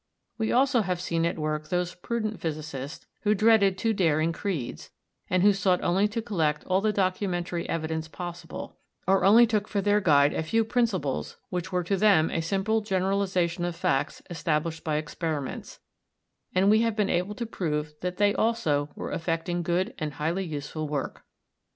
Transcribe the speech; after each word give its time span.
We 0.39 0.51
also 0.51 0.81
have 0.81 0.99
seen 0.99 1.27
at 1.27 1.37
work 1.37 1.67
those 1.69 1.93
prudent 1.93 2.39
physicists 2.41 3.05
who 3.19 3.35
dreaded 3.35 3.77
too 3.77 3.93
daring 3.93 4.33
creeds, 4.33 4.89
and 5.29 5.43
who 5.43 5.53
sought 5.53 5.83
only 5.83 6.07
to 6.07 6.23
collect 6.23 6.63
all 6.63 6.81
the 6.81 6.91
documentary 6.91 7.69
evidence 7.69 8.07
possible, 8.07 8.77
or 9.07 9.23
only 9.23 9.45
took 9.45 9.67
for 9.67 9.79
their 9.79 10.01
guide 10.01 10.33
a 10.33 10.41
few 10.41 10.65
principles 10.65 11.37
which 11.49 11.71
were 11.71 11.83
to 11.83 11.97
them 11.97 12.31
a 12.31 12.41
simple 12.41 12.81
generalisation 12.81 13.63
of 13.63 13.75
facts 13.75 14.23
established 14.27 14.83
by 14.83 14.95
experiments; 14.95 15.79
and 16.55 16.71
we 16.71 16.81
have 16.81 16.95
been 16.95 17.07
able 17.11 17.35
to 17.35 17.45
prove 17.45 17.93
that 18.01 18.17
they 18.17 18.33
also 18.33 18.89
were 18.95 19.11
effecting 19.11 19.61
good 19.61 19.93
and 19.99 20.13
highly 20.13 20.43
useful 20.43 20.87
work. 20.87 21.25